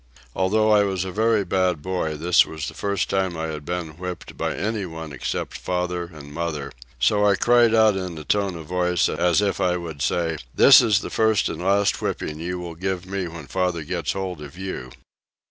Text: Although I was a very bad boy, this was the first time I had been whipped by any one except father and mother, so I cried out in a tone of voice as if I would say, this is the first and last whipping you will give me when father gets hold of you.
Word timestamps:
Although 0.35 0.71
I 0.71 0.81
was 0.81 1.05
a 1.05 1.11
very 1.11 1.45
bad 1.45 1.83
boy, 1.83 2.17
this 2.17 2.43
was 2.43 2.67
the 2.67 2.73
first 2.73 3.07
time 3.07 3.37
I 3.37 3.49
had 3.49 3.63
been 3.63 3.97
whipped 3.99 4.35
by 4.35 4.55
any 4.55 4.83
one 4.83 5.13
except 5.13 5.55
father 5.59 6.09
and 6.11 6.33
mother, 6.33 6.71
so 6.99 7.23
I 7.23 7.35
cried 7.35 7.75
out 7.75 7.95
in 7.95 8.17
a 8.17 8.23
tone 8.23 8.55
of 8.57 8.65
voice 8.65 9.07
as 9.07 9.43
if 9.43 9.61
I 9.61 9.77
would 9.77 10.01
say, 10.01 10.39
this 10.55 10.81
is 10.81 11.01
the 11.01 11.11
first 11.11 11.49
and 11.49 11.61
last 11.61 12.01
whipping 12.01 12.39
you 12.39 12.57
will 12.57 12.73
give 12.73 13.05
me 13.05 13.27
when 13.27 13.45
father 13.45 13.83
gets 13.83 14.13
hold 14.13 14.41
of 14.41 14.57
you. 14.57 14.89